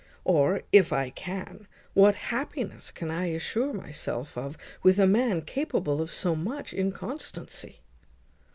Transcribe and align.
Or, 0.25 0.63
if 0.71 0.91
I 0.91 1.11
can, 1.11 1.67
what 1.93 2.15
happiness 2.33 2.89
can 2.89 3.11
I 3.11 3.27
assure 3.27 3.71
myself 3.71 4.35
of 4.35 4.57
with 4.81 4.97
a 4.99 5.05
man 5.05 5.43
capable 5.43 6.01
of 6.01 6.11
so 6.11 6.35
much 6.35 6.73
inconstancy?" 6.73 7.81